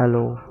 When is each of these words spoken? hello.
hello. 0.00 0.49